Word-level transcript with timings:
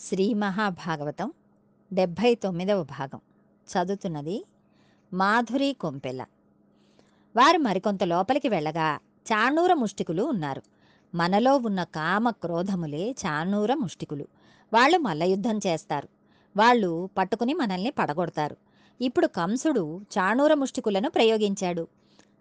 శ్రీ 0.00 0.34
మహాభాగవతం 0.34 1.32
డెబ్భై 1.92 2.34
తొమ్మిదవ 2.34 2.82
భాగం. 2.82 3.20
చదువుతున్నది 3.70 4.44
మాధురి 5.12 5.72
కొంపెల 5.72 6.26
వారు 7.36 7.58
మరికొంత 7.58 8.04
లోపలికి 8.04 8.48
వెళ్ళగా 8.48 8.94
చాణూర 9.32 9.74
ముష్టికులు 9.74 10.22
ఉన్నారు. 10.22 10.62
మనలో 11.14 11.56
ఉన్న 11.56 11.84
కామ 11.84 12.30
క్రోధములే 12.30 13.14
చాణూర 13.26 13.74
ముష్టికులు. 13.74 14.26
వాళ్ళు 14.72 14.98
మల్లయుద్ధం 14.98 15.60
చేస్తారు. 15.66 16.08
వాళ్ళు 16.56 17.08
పట్టుకుని 17.18 17.54
మనల్ని 17.54 17.90
పడగొడతారు. 17.90 18.56
ఇప్పుడు 19.00 19.26
కంసుడు 19.26 20.00
చాణూర 20.18 20.54
ముష్టికులను 20.54 21.10
ప్రయోగించాడు. 21.10 21.88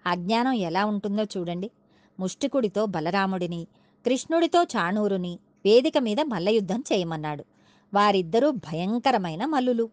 అజ్ఞానం 0.05 0.54
ఎలా 0.54 0.86
ఉంటుందో 0.86 1.23
చూడండి. 1.23 1.71
ముష్టికుడితో 2.20 2.86
బలరాముడిని 2.86 3.68
కృష్ణుడితో 4.05 4.64
చాణూరుని 4.64 5.39
వేదిక 5.66 5.98
మీద 5.98 6.21
మల్లయుద్ధం 6.21 6.84
చేయమన్నాడు. 6.94 7.46
వారిద్దరూ 7.94 8.52
భయంకరమైన 8.52 9.46
మల్లులు. 9.46 9.89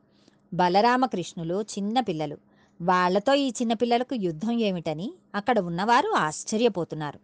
బలరామకృష్ణులు 0.54 1.62
చిన్నపిల్లలు 1.62 2.38
వాళ్ళతో 2.82 3.34
ఈ 3.34 3.48
చిన్నపిల్లలకు 3.48 4.14
యుద్ధం 4.14 4.52
ఏమిటని 4.52 5.12
అక్కడ 5.34 5.58
ఉన్నవారు 5.58 6.08
ఆశ్చర్యపోతున్నారు. 6.08 7.20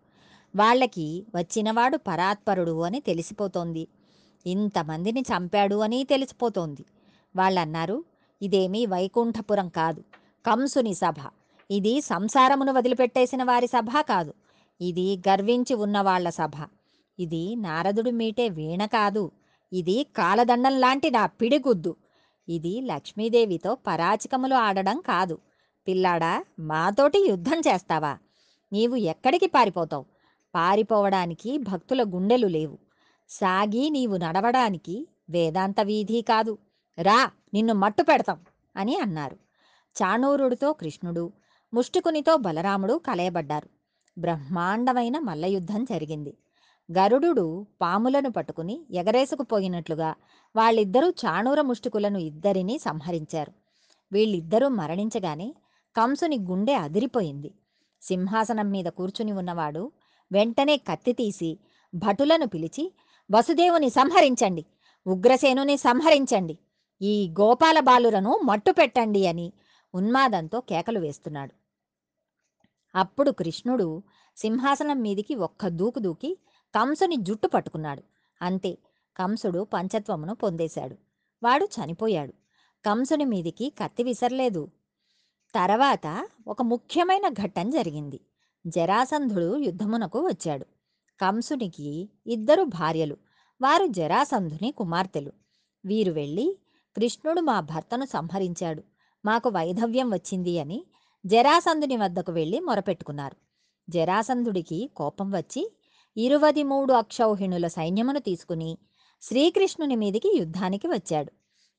వాళ్ళకి 0.57 1.25
వచ్చినవాడు 1.35 1.97
పరాత్పరుడు 1.97 2.81
అని 2.81 3.01
తెలిసిపోతోంది. 3.01 3.89
ఇంతమందిని 4.47 5.21
చంపాడు 5.21 5.77
అని 5.77 6.05
తెలిసిపోతోంది. 6.05 6.85
వాళ్ళన్నారు 7.37 8.05
ఇదేమీ 8.43 8.87
వైకుంఠపురం 8.87 9.69
కాదు. 9.69 10.01
కంసుని 10.47 10.95
సభ. 10.95 11.31
ఇది 11.71 12.01
సంసారమును 12.01 12.73
వదిలిపెట్టేసిన 12.73 13.43
వారి 13.43 13.67
సభ 13.67 13.89
కాదు. 14.09 14.35
ఇది 14.81 15.23
గర్వించి 15.29 15.75
ఉన్నవాళ్ళ 15.75 16.29
సభ. 16.29 16.51
ఇది 17.19 17.57
నారదుడు 17.57 18.11
మీటే 18.11 18.49
వీణ 18.49 18.85
కాదు. 18.85 19.31
ఇది 19.73 20.07
కాలదండం 20.17 20.81
లాంటి 20.81 21.11
నా 21.11 21.27
పిడిగుద్దు. 21.27 21.97
ఇది 22.49 22.81
లక్ష్మీదేవితో 22.81 23.75
పరాచికములు 23.75 24.55
ఆడడం 24.55 25.01
కాదు. 25.01 25.39
పిల్లాడా 25.89 26.45
మాతోటి 26.59 27.27
యుద్ధం 27.29 27.61
చేస్తావా? 27.61 28.19
నీవు 28.73 28.97
ఎక్కడికి 28.97 29.47
పారిపోతావు? 29.47 30.05
పారిపోవడానికి 30.55 31.59
భక్తుల 31.59 32.03
గుండెలు 32.03 32.47
లేవు. 32.47 32.79
సాగి 33.29 33.91
నీవు 33.91 34.17
నడవడానికి 34.17 35.07
వేదాంత 35.31 35.81
వీధి 35.81 36.23
కాదు. 36.23 36.59
రా 37.03 37.31
నిన్ను 37.55 37.75
మట్టు 37.75 38.03
పెడతాం 38.03 38.41
అని 38.77 38.97
అన్నారు. 38.97 39.37
చాణూరుడితో 40.03 40.73
కృష్ణుడు 40.73 41.33
ముష్టికునితో 41.75 42.37
బలరాముడు 42.37 43.01
కలయబడ్డారు. 43.07 43.69
బ్రహ్మాండమైన 44.19 45.19
మల్లయుద్ధం 45.19 45.85
జరిగింది. 45.85 46.35
గరుడు 46.89 47.67
పాములను 47.83 48.31
పట్టుకుని 48.31 48.87
ఎగరేసుకుపోయినట్లుగా 48.91 50.15
వాళ్ళిద్దరూ 50.57 51.11
చాణూర 51.11 51.61
ముష్టికులను 51.61 52.19
ఇద్దరినీ 52.19 52.79
సంహరించారు. 52.79 53.53
వీళ్ళిద్దరూ 54.13 54.69
మరణించగానే 54.69 55.55
కంసుని 55.97 56.39
గుండె 56.39 56.75
అదిరిపోయింది. 56.75 57.51
సింహాసనం 58.03 58.71
మీద 58.71 58.85
కూర్చుని 58.85 59.33
ఉన్నవాడు 59.33 59.93
వెంటనే 60.33 60.77
కత్తి 60.77 61.13
తీసి 61.13 61.59
భటులను 61.95 62.47
పిలిచి 62.47 62.93
వసుదేవుని 63.31 63.91
సంహరించండి 63.91 64.67
ఉగ్రసేనుని 65.07 65.77
సంహరించండి 65.77 66.59
ఈ 67.01 67.35
గోపాల 67.41 67.81
బాలురను 67.81 68.41
మట్టు 68.45 68.73
పెట్టండి 68.73 69.27
అని 69.27 69.53
ఉన్మాదంతో 69.95 70.61
కేకలు 70.61 71.01
వేస్తున్నాడు. 71.01 71.55
అప్పుడు 72.95 73.31
కృష్ణుడు 73.31 74.03
సింహాసనం 74.37 75.03
మీదికి 75.03 75.35
ఒక్క 75.35 75.69
దూకు 75.69 75.99
దూకి 75.99 76.31
కంసుని 76.75 77.17
జుట్టు 77.17 77.47
పట్టుకున్నాడు. 77.47 78.03
అంతే 78.43 78.79
కంసుడు 79.17 79.65
పంచత్వమును 79.73 80.35
పొందేశాడు. 80.35 80.97
వాడు 81.43 81.65
చనిపోయాడు. 81.65 82.33
కంసుని 82.87 83.25
మీదికి 83.25 83.71
కత్తి 83.71 84.03
విసరలేదు. 84.03 84.71
తర్వాత 85.55 86.29
ఒక 86.49 86.63
ముఖ్యమైన 86.63 87.29
ఘట్టం 87.29 87.71
జరిగింది. 87.71 88.21
జరాసంధుడు 88.67 89.57
యుద్ధమునకు 89.57 90.27
వచ్చాడు. 90.27 90.65
కంసునికి 91.21 92.11
ఇద్దరు 92.27 92.63
భార్యలు. 92.63 93.17
వారు 93.63 93.87
జరాసంధుని 93.87 94.73
కుమార్తెలు. 94.73 95.33
వీరు 95.85 96.13
వెళ్ళి 96.13 96.59
కృష్ణుడు 96.97 97.41
మా 97.41 97.61
భర్తను 97.61 98.05
సంహరించాడు. 98.05 98.83
మాకు 99.25 99.49
వైధవ్యం 99.49 100.11
వచ్చింది 100.11 100.59
అని 100.59 100.87
జరాసంధుని 101.27 101.97
వద్దకు 101.97 102.33
వెళ్ళి 102.33 102.61
మొరపెట్టుకున్నారు. 102.61 103.37
జరాసంధుడికి 103.91 104.91
కోపం 104.97 105.31
వచ్చి 105.31 105.77
ఇరువది 106.17 106.63
మూడు 106.63 106.93
అక్షౌహిణుల 106.93 107.67
సైన్యమును 107.67 108.19
తీసుకుని 108.19 108.79
శ్రీకృష్ణుని 109.23 109.97
మీదికి 109.97 110.37
యుద్ధానికి 110.39 110.87
వచ్చాడు. 110.87 111.33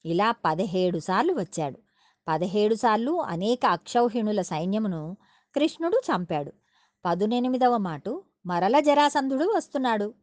ఇలా 0.05 0.31
పదిహేడు 0.31 0.99
సార్లు 0.99 1.33
వచ్చాడు. 1.33 1.79
పదిహేడు 2.27 2.75
సార్లు 2.75 3.21
అనేక 3.21 3.66
అక్షౌహిణుల 3.66 4.41
సైన్యమును 4.41 5.17
కృష్ణుడు 5.55 5.97
చంపాడు. 5.97 6.53
పదునెనిమిదవ 7.05 7.77
మాటు 7.77 8.23
మరల 8.45 8.79
జరాసంధుడు 8.79 9.45
వస్తున్నాడు. 9.45 10.13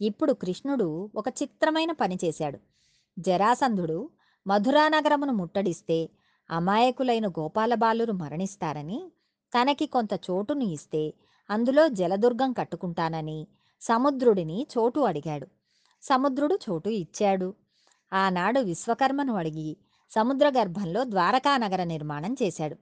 ఇప్పుడు 0.00 0.32
కృష్ణుడు 0.32 1.10
ఒక 1.14 1.28
చిత్రమైన 1.28 1.92
పని 1.92 2.18
చేశాడు. 2.24 2.58
జరాసంధుడు 3.18 4.10
మధురానగరమును 4.46 5.32
ముట్టడిస్తే 5.32 6.10
అమాయకులైన 6.50 7.28
గోపాలబాలురు 7.28 8.12
మరణిస్తారని 8.12 9.12
తనకి 9.58 9.86
కొంత 9.86 10.08
చోటును 10.30 10.64
ఇస్తే 10.64 11.14
అందులో 11.50 11.88
జలదుర్గం 11.88 12.52
కట్టుకుంటానని 12.52 13.46
సముద్రుడిని 13.80 14.66
చోటు 14.78 15.00
అడిగాడు. 15.00 15.46
సముద్రుడు 16.02 16.58
చోటు 16.70 16.88
ఇచ్చాడు. 16.88 17.54
ఆనాడు 18.12 18.60
విశ్వకర్మను 18.60 19.34
అడిగి 19.34 19.76
సముద్ర 20.10 20.48
గర్భంలో 20.48 21.04
ద్వారకా 21.04 21.56
నగర 21.56 21.84
నిర్మాణం 21.84 22.36
చేశాడు. 22.42 22.76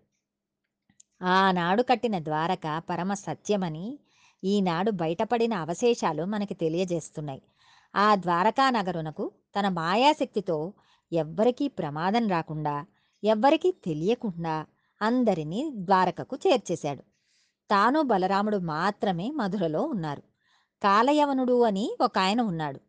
ఆనాడు 1.23 1.83
కట్టిన 1.83 2.19
ద్వారక 2.19 2.83
పరమ 2.91 3.15
సత్యమని 3.15 3.99
ఈనాడు 4.45 4.91
బయటపడిన 4.91 5.55
అవశేషాలు 5.55 6.25
మనకి 6.25 6.55
తెలియజేస్తున్నాయి. 6.55 7.43
ఆ 7.95 8.15
ద్వారకా 8.15 8.71
నగరునకు 8.71 9.33
తన 9.59 9.69
మాయాశక్తితో 9.69 10.73
ఎవ్వరికీ 11.13 11.69
ప్రమాదం 11.69 12.29
రాకుండా 12.29 12.87
ఎవ్వరికీ 13.25 13.73
తెలియకుండా 13.85 14.67
అందరినీ 15.03 15.73
ద్వారకకు 15.77 16.39
చేర్చేశాడు. 16.47 17.03
తాను 17.71 18.03
బలరాముడు 18.03 18.57
మాత్రమే 18.57 19.31
మధురలో 19.31 19.83
ఉన్నారు. 19.83 20.23
కాలయవనుడు 20.83 21.63
అని 21.63 21.97
ఒక 22.01 22.19
ఆయన 22.19 22.41
ఉన్నాడు. 22.41 22.81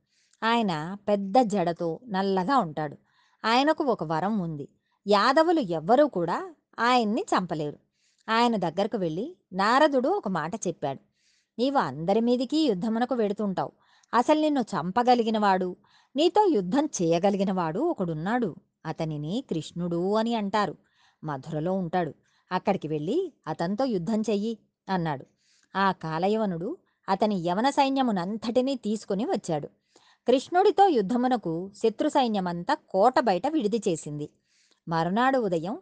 ఆయన 0.44 0.98
పెద్ద 1.08 1.34
జడతో 1.42 2.00
నల్లగా 2.08 2.58
ఉంటాడు. 2.58 2.98
ఆయనకు 3.46 3.84
ఒక 3.84 4.04
వరం 4.04 4.40
ఉంది. 4.40 4.70
యాదవులు 5.08 5.60
ఎవ్వరూ 5.60 6.08
కూడా 6.08 6.56
ఆయన్ని 6.80 7.26
చంపలేరు. 7.38 7.78
ఆయన 8.30 8.56
దగ్గరకు 8.56 8.98
వెళ్ళి 8.98 9.38
నారదుడు 9.54 10.10
ఒక 10.10 10.28
మాట 10.28 10.56
చెప్పాడు. 10.56 11.00
నీవు 11.60 11.78
అందరి 11.78 12.22
మీదికి 12.22 12.58
యుద్ధమునకు 12.58 13.16
వెడుతుంటావు. 13.16 13.72
అసలు 14.14 14.40
నిన్ను 14.40 14.62
చంపగలిగినవాడు 14.62 15.76
నీతో 16.16 16.46
యుద్ధం 16.46 16.86
చేయగలిగినవాడు 16.86 17.80
ఒకడున్నాడు. 17.80 18.56
అతనిని 18.86 19.44
కృష్ణుడు 19.50 20.16
అని 20.16 20.36
అంటారు. 20.36 20.78
మధురలో 21.24 21.74
ఉంటాడు. 21.74 22.14
అక్కడికి 22.52 22.88
వెళ్ళి 22.88 23.34
అతనితో 23.48 23.86
యుద్ధం 23.86 24.22
చెయ్యి 24.22 24.58
అన్నాడు. 24.90 25.26
ఆ 25.76 25.92
కాలయవనుడు 25.92 26.78
అతని 27.10 27.36
యవన 27.36 27.70
సైన్యమునంతటినీ 27.70 28.76
తీసుకుని 28.76 29.26
వచ్చాడు. 29.26 29.68
కృష్ణుడితో 30.28 30.88
యుద్ధమునకు 30.88 31.72
శత్రు 31.78 32.10
సైన్యమంతా 32.10 32.74
కోట 32.74 33.20
బయట 33.20 33.48
విడిది 33.48 33.82
చేసింది. 33.88 34.30
మరునాడు 34.88 35.38
ఉదయం 35.40 35.76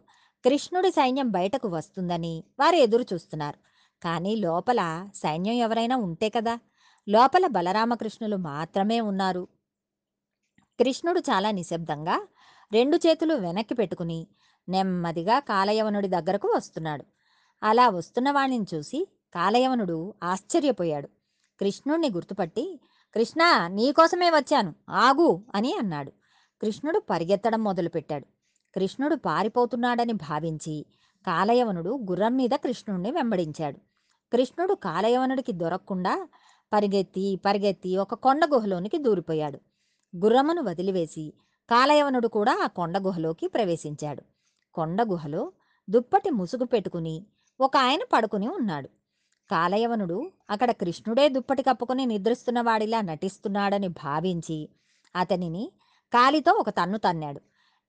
కృష్ణుడి 0.44 0.90
సైన్యం 0.90 1.30
బయటకు 1.30 1.68
వస్తుందని 1.68 2.44
వారు 2.60 2.76
ఎదురు 2.76 3.04
చూస్తున్నారు. 3.12 3.58
కానీ 4.02 4.36
లోపల 4.36 5.08
సైన్యం 5.14 5.54
ఎవరైనా 5.54 5.96
ఉంటే 5.96 6.28
కదా? 6.28 6.58
లోపల 7.08 7.46
బలరామకృష్ణులు 7.46 8.36
మాత్రమే 8.36 9.00
ఉన్నారు. 9.00 9.48
కృష్ణుడు 10.78 11.20
చాలా 11.20 11.50
నిశ్శబ్దంగా 11.50 12.28
రెండు 12.72 12.96
చేతులు 12.96 13.34
వెనక్కి 13.34 13.74
పెట్టుకుని 13.74 14.26
నెమ్మదిగా 14.68 15.38
కాలయవనుడి 15.38 16.08
దగ్గరకు 16.08 16.48
వస్తున్నాడు. 16.48 17.04
అలా 17.62 17.88
వస్తున్న 17.88 18.30
వాణ్ణి 18.30 18.60
చూసి 18.74 19.08
కాలయవనుడు 19.34 20.14
ఆశ్చర్యపోయాడు. 20.22 21.08
కృష్ణుణ్ణి 21.60 22.10
గుర్తుపట్టి 22.10 22.80
కృష్ణ 23.14 23.66
నీకోసమే 23.66 24.30
వచ్చాను. 24.30 24.74
ఆగు 24.90 25.44
అని 25.54 25.76
అన్నాడు. 25.76 26.12
కృష్ణుడు 26.62 26.98
పరిగెత్తడం 26.98 27.64
మొదలుపెట్టాడు. 27.64 28.24
కృష్ణుడు 28.74 29.14
పారిపోతున్నాడని 29.14 30.12
భావించి 30.12 30.86
కాలయవనుడు 31.26 31.98
గుర్రం 32.10 32.36
మీద 32.36 32.50
కృష్ణుణ్ణి 32.50 33.10
వెంబడించాడు. 33.10 33.76
కృష్ణుడు 34.32 34.74
కాలయవనుడికి 34.74 35.52
దొరకకుండా 35.52 36.28
పరిగెత్తి 36.72 37.40
పరిగెత్తి 37.46 37.96
ఒక 37.96 38.14
కొండ 38.14 38.44
గుహలోనికి 38.44 38.98
దూరిపోయాడు. 38.98 39.60
గుర్రమును 40.16 40.62
వదిలివేసి 40.62 41.34
కాలయవనుడు 41.70 42.28
కూడా 42.28 42.60
ఆ 42.64 42.66
కొండ 42.66 42.98
గుహలోకి 42.98 43.48
ప్రవేశించాడు. 43.48 44.22
కొండ 44.74 45.02
గుహలో 45.02 45.52
దుప్పటి 45.90 46.30
ముసుగు 46.30 46.64
పెట్టుకుని 46.64 47.26
ఒక 47.60 47.76
ఆయన 47.76 48.00
పడుకుని 48.12 48.48
ఉన్నాడు. 48.48 48.88
కాలయవనుడు 49.50 50.30
అక్కడ 50.50 50.70
కృష్ణుడే 50.70 51.28
దుప్పటి 51.28 51.62
కప్పుకుని 51.62 52.06
నిద్రిస్తున్నవాడిలా 52.06 53.00
నటిస్తున్నాడని 53.00 53.88
భావించి 53.88 54.68
అతనిని 55.16 55.72
కాలితో 56.14 56.52
ఒక 56.52 56.70
తన్ను 56.70 56.98
తన్నాడు. 56.98 57.40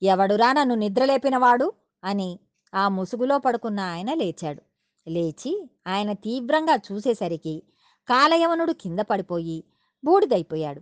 ఎవడురా 0.04 0.54
నన్ను 0.54 0.76
నిద్రలేపినవాడు? 0.76 1.74
అని 2.04 2.40
ఆ 2.76 2.88
ముసుగులో 2.88 3.38
పడుకున్న 3.38 3.80
ఆయన 3.80 4.14
లేచాడు. 4.14 4.62
లేచి 5.10 5.70
ఆయన 5.88 6.14
తీవ్రంగా 6.14 6.80
చూసేసరికి 6.92 7.64
కాలయవనుడు 8.10 8.72
కింద 8.72 9.00
పడిపోయి 9.00 9.64
బూడిదైపోయాడు. 10.06 10.82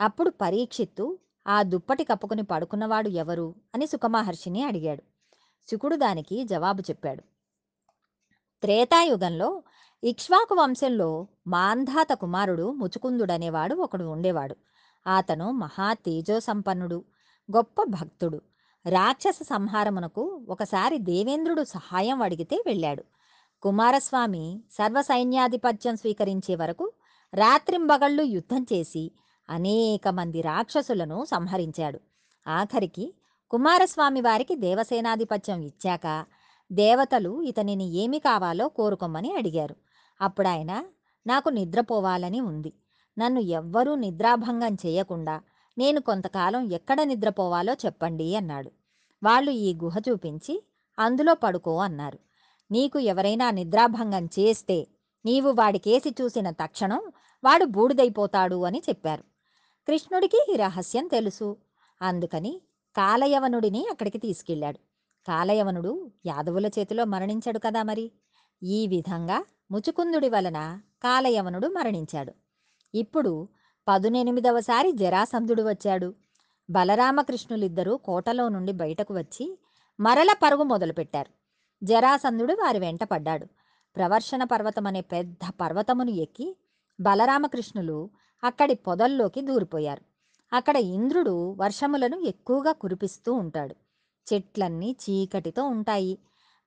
అప్పుడు 0.00 0.30
పరీక్షిత్తు 0.30 1.18
ఆ 1.46 1.62
దుప్పటి 1.62 2.04
కప్పుకుని 2.04 2.42
పడుకున్నవాడు 2.42 3.08
ఎవరు? 3.08 3.54
అని 3.74 3.86
సుఖమహర్షిని 3.86 4.62
అడిగాడు. 4.62 5.11
శుకుడు 5.70 5.96
దానికి 5.96 6.44
జవాబు 6.44 6.80
చెప్పాడు. 6.80 7.22
త్రేతాయుగంలో 8.62 9.62
ఇక్ష్వాకు 10.04 10.54
వంశంలో 10.54 11.26
మాంధాత 11.46 12.12
కుమారుడు 12.12 12.72
ముచుకుందుడనేవాడు 12.72 13.74
ఒకడు 13.74 14.04
ఉండేవాడు. 14.04 14.56
అతను 15.16 15.50
మహా 15.50 15.92
తేజోసంపన్నుడు 15.92 17.04
గొప్ప 17.56 17.82
భక్తుడు. 17.82 18.40
రాక్షస 18.88 19.38
సంహారమునకు 19.42 20.46
ఒకసారి 20.48 20.98
దేవేంద్రుడు 20.98 21.64
సహాయం 21.64 22.22
అడిగితే 22.22 22.62
వెళ్ళాడు. 22.66 23.04
కుమారస్వామి 23.62 24.60
సర్వసైన్యాధిపత్యం 24.72 25.96
స్వీకరించే 25.96 26.54
వరకు 26.54 26.92
రాత్రింబగళ్ళు 27.34 28.22
యుద్ధం 28.22 28.66
చేసి 28.72 29.12
అనేక 29.48 30.08
మంది 30.08 30.42
రాక్షసులను 30.42 31.24
సంహరించాడు. 31.24 32.00
ఆఖరికి 32.48 33.14
కుమారస్వామి 33.52 34.20
వారికి 34.20 34.56
దేవసేనాధిపత్యం 34.56 35.60
ఇచ్చాక 35.60 36.26
దేవతలు 36.72 37.42
ఇతనిని 37.42 37.92
ఏమి 37.92 38.18
కావాలో 38.18 38.68
కోరుకోమని 38.68 39.34
అడిగారు. 39.34 39.76
అప్పుడాయన 40.20 40.84
నాకు 41.26 41.48
నిద్రపోవాలని 41.48 42.40
ఉంది. 42.40 42.72
నన్ను 43.18 43.40
ఎవ్వరూ 43.40 43.94
నిద్రాభంగం 43.94 44.74
చేయకుండా 44.74 45.40
నేను 45.78 46.00
కొంతకాలం 46.00 46.72
ఎక్కడ 46.72 47.02
నిద్రపోవాలో 47.02 47.72
చెప్పండి 47.72 48.36
అన్నాడు. 48.36 48.70
వాళ్ళు 49.24 49.50
ఈ 49.50 49.74
గుహ 49.74 49.96
చూపించి 50.08 50.64
అందులో 50.98 51.34
పడుకో 51.34 51.76
అన్నారు. 51.76 52.18
నీకు 52.70 52.98
ఎవరైనా 52.98 53.50
నిద్రాభంగం 53.50 54.26
చేస్తే 54.26 54.86
నీవు 55.24 55.50
వాడికేసి 55.50 56.14
చూసిన 56.22 56.50
తక్షణం 56.50 57.02
వాడు 57.44 57.64
బూడిదైపోతాడు 57.64 58.64
అని 58.64 58.82
చెప్పారు. 58.88 59.22
కృష్ణుడికి 59.88 60.46
ఈ 60.52 60.56
రహస్యం 60.56 61.06
తెలుసు. 61.06 61.56
అందుకని 62.02 62.60
కాలయవనుడిని 62.96 63.86
అక్కడికి 63.90 64.18
తీసుకెళ్ళాడు. 64.18 64.78
కాలయవనుడు 65.28 66.10
యాదవుల 66.26 66.66
చేతిలో 66.66 67.04
మరణించాడు 67.04 67.58
కదా 67.58 67.82
మరి. 67.82 68.12
ఈ 68.62 68.86
విధంగా 68.86 69.44
ముచుకుందుడి 69.70 70.28
వలన 70.28 70.80
కాలయవనుడు 71.02 71.68
మరణించాడు. 71.68 72.32
ఇప్పుడు 72.94 73.48
పదునెనిమిదవసారి 73.88 74.92
జరాసంధుడు 74.92 75.62
వచ్చాడు. 75.62 76.14
బలరామకృష్ణులిద్దరూ 76.70 77.96
కోటలో 77.96 78.48
నుండి 78.48 78.72
బయటకు 78.72 79.14
వచ్చి 79.14 79.58
మరల 80.00 80.28
పరుగు 80.42 80.62
మొదలుపెట్టారు. 80.62 81.30
జరాసంధుడు 81.84 82.52
వారి 82.52 82.78
వెంట 82.78 83.04
పడ్డాడు. 83.04 83.46
ప్రవర్షణ 83.96 84.44
పర్వతం 84.44 84.86
అనే 84.86 85.00
పెద్ద 85.00 85.50
పర్వతమును 85.60 86.10
ఎక్కి 86.10 86.56
బలరామకృష్ణులు 87.00 88.10
అక్కడి 88.44 88.74
పొదల్లోకి 88.74 89.40
దూరిపోయారు. 89.40 90.11
అక్కడ 90.52 90.76
ఇంద్రుడు 90.76 91.56
వర్షములను 91.60 92.16
ఎక్కువగా 92.16 92.72
కురిపిస్తూ 92.72 93.32
ఉంటాడు. 93.32 93.74
చెట్లన్నీ 94.26 94.96
చీకటితో 95.02 95.64
ఉంటాయి. 95.64 96.18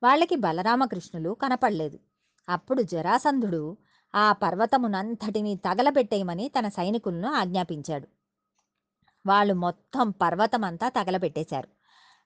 వాళ్ళకి 0.04 0.36
బలరామకృష్ణులు 0.36 1.38
కనపడలేదు. 1.42 2.00
అప్పుడు 2.50 2.82
జరాసంధుడు 2.82 3.78
ఆ 4.16 4.32
పర్వతమునంతటిని 4.32 5.56
తగలబెట్టేయమని 5.56 6.50
తన 6.50 6.68
సైనికులను 6.70 7.32
ఆజ్ఞాపించాడు. 7.32 8.08
వాళ్ళు 9.26 9.54
మొత్తం 9.54 10.10
పర్వతమంతా 10.10 10.90
తగలబెట్టేశారు. 10.90 11.70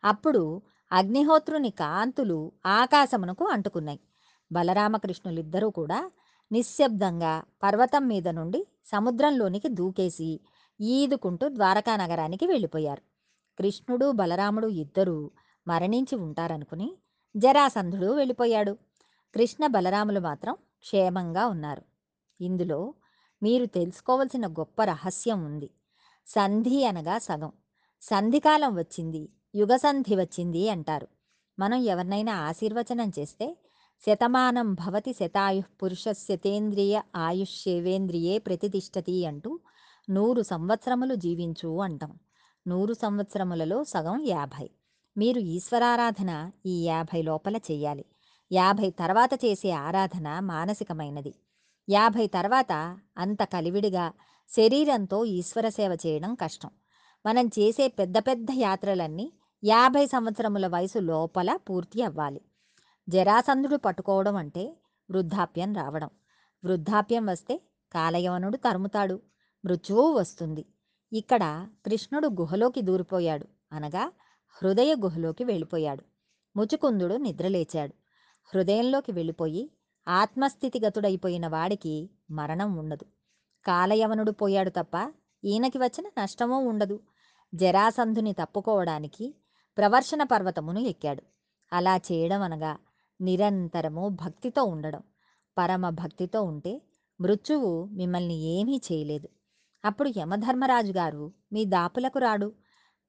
అప్పుడు 0.04 0.62
అగ్నిహోత్రుని 0.92 1.70
కాంతులు 1.70 2.52
ఆకాశమునకు 2.66 3.46
అంటుకున్నాయి. 3.46 4.00
బలరామకృష్ణులిద్దరూ 4.52 5.70
కూడా 5.70 6.12
నిశ్శబ్దంగా 6.52 7.44
పర్వతం 7.64 8.08
మీద 8.08 8.28
నుండి 8.28 8.68
సముద్రంలోనికి 8.86 9.68
దూకేసి 9.68 10.40
ఈదుకుంటూ 10.82 11.50
ద్వారకా 11.50 11.96
నగరానికి 11.96 12.48
వెళ్ళిపోయారు. 12.48 13.02
కృష్ణుడు 13.60 14.12
బలరాముడు 14.12 14.68
ఇద్దరూ 14.68 15.32
మరణించి 15.68 16.16
ఉంటారనుకుని 16.16 16.98
జరాసంధుడు 17.38 18.14
వెళ్ళిపోయాడు. 18.14 18.78
కృష్ణ 19.36 19.68
బలరాములు 19.68 20.20
మాత్రం 20.20 20.54
క్షేమంగా 20.54 21.48
ఉన్నారు. 21.48 21.82
ఇందులో 22.42 22.94
మీరు 23.44 23.66
తెలుసుకోవలసిన 23.66 24.48
గొప్ప 24.48 24.84
రహస్యం 24.84 25.46
ఉంది. 25.46 25.70
సంధి 26.28 26.86
అనగా 26.86 27.18
సగం. 27.18 27.52
సంధికాలం 28.02 28.76
వచ్చింది. 28.76 29.30
యుగసంధి 29.56 30.16
వచ్చింది 30.16 30.70
అంటారు. 30.70 31.08
మనం 31.60 31.78
ఎవరినైనా 31.78 32.34
ఆశీర్వచనం 32.34 33.12
చేస్తే 33.20 33.58
శతమానం 34.06 34.74
భవతి 34.74 35.14
శతాయు 35.14 35.64
పురుషస్యతేంద్రియ 35.84 37.02
ఆయుష్యేవేంద్రియే 37.16 38.38
ప్రతిష్టతి 38.38 39.26
అంటూ 39.26 39.60
నూరు 40.10 40.42
సంవత్సరములు 40.42 41.16
జీవించు 41.16 41.82
అంటాం. 41.82 42.20
నూరు 42.68 42.94
సంవత్సరములలో 42.94 43.84
సగం 43.84 44.24
యాభై. 44.26 44.70
మీరు 45.18 45.40
ఈశ్వరారాధన 45.40 46.52
ఈ 46.66 46.84
యాభై 46.86 47.22
లోపల 47.22 47.56
చెయ్యాలి 47.58 48.06
యాభై 48.52 48.90
తర్వాత 48.90 49.30
చేసే 49.46 49.72
ఆరాధన 49.72 50.40
మానసికమైనది. 50.40 51.36
యాభై 51.90 52.28
తర్వాత 52.28 53.00
అంత 53.18 53.44
కలివిడిగా 53.44 54.14
శరీరంతో 54.50 55.26
ఈశ్వర 55.26 55.70
సేవ 55.70 55.98
చేయడం 56.08 56.36
కష్టం. 56.36 56.70
మనం 57.26 57.48
చేసే 57.48 57.88
పెద్ద 57.88 58.18
పెద్ద 58.18 58.48
యాత్రలన్నీ 58.54 59.34
యాభై 59.64 60.06
సంవత్సరముల 60.06 60.68
వయసు 60.68 61.00
లోపల 61.00 61.56
పూర్తి 61.56 62.04
అవ్వాలి. 62.04 62.42
జరాసంధుడు 63.10 63.76
పట్టుకోవడం 63.76 64.36
అంటే 64.36 64.78
వృద్ధాప్యం 65.12 65.74
రావడం. 65.74 66.10
వృద్ధాప్యం 66.66 67.26
వస్తే 67.26 67.62
కాలయవనుడు 67.94 68.58
తరుముతాడు. 68.58 69.22
మృత్యువు 69.66 70.14
వస్తుంది. 70.14 70.66
ఇక్కడ 71.14 71.68
కృష్ణుడు 71.86 72.28
గుహలోకి 72.28 72.82
దూరిపోయాడు. 72.82 73.46
అనగా 73.72 74.12
హృదయ 74.50 74.96
గుహలోకి 74.96 75.44
వెళ్ళిపోయాడు. 75.44 76.04
ముచుకుందుడు 76.56 77.16
నిద్రలేచాడు. 77.16 77.94
హృదయంలోకి 78.56 79.12
వెళ్ళిపోయి 79.12 79.72
ఆత్మస్థితిగతుడైపోయిన 80.08 81.48
వాడికి 81.48 82.10
మరణం 82.32 82.76
ఉండదు. 82.76 83.06
కాలయవనుడు 83.66 84.32
పోయాడు 84.32 84.70
తప్ప 84.70 85.14
ఈయనకి 85.44 85.78
వచ్చిన 85.78 86.10
నష్టమూ 86.22 86.58
ఉండదు. 86.58 87.00
జరాసంధుని 87.56 88.34
తప్పుకోవడానికి 88.34 89.36
ప్రవర్షణ 89.78 90.24
పర్వతమును 90.24 90.80
ఎక్కాడు. 90.80 91.24
అలా 91.74 91.98
చేయడం 91.98 92.42
అనగా 92.42 92.78
నిరంతరము 93.22 94.10
భక్తితో 94.10 94.64
ఉండడం. 94.64 95.04
పరమ 95.58 95.90
భక్తితో 95.90 96.42
ఉంటే 96.42 96.82
మృత్యువు 97.22 97.86
మిమ్మల్ని 97.86 98.36
ఏమీ 98.36 98.82
చేయలేదు. 98.92 99.30
అప్పుడు 99.86 100.12
యమధర్మరాజు 100.18 100.92
గారు 100.92 101.34
మీ 101.54 101.66
దాపులకు 101.66 102.20
రాడు. 102.20 102.54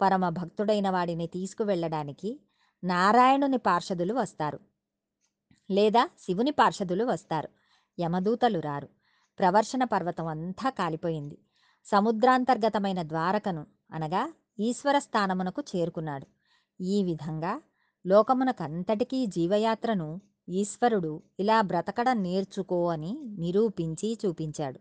పరమ 0.00 0.28
భక్తుడైన 0.28 0.90
వాడిని 0.90 1.26
తీసుకువెళ్ళడానికి 1.26 2.40
నారాయణుని 2.84 3.58
పార్షదులు 3.58 4.14
వస్తారు. 4.14 4.60
లేదా 5.70 6.10
శివుని 6.18 6.50
పార్షదులు 6.50 7.04
వస్తారు. 7.04 7.48
యమదూతలు 8.00 8.58
రారు. 8.58 8.88
ప్రవర్షణ 9.38 9.84
పర్వతం 9.84 10.26
అంతా 10.26 10.70
కాలిపోయింది. 10.70 11.38
సముద్రాంతర్గతమైన 11.84 13.02
ద్వారకను 13.02 13.66
అనగా 13.92 14.34
ఈశ్వర 14.60 14.98
స్థానమునకు 14.98 15.62
చేరుకున్నాడు. 15.76 16.26
ఈ 16.80 17.02
విధంగా 17.02 17.62
లోకమునకంతటికీ 18.06 19.26
జీవయాత్రను 19.26 20.20
ఈశ్వరుడు 20.48 21.22
ఇలా 21.40 21.60
బ్రతకడం 21.60 22.22
నేర్చుకో 22.22 22.88
అని 22.88 23.36
నిరూపించి 23.38 24.18
చూపించాడు. 24.26 24.80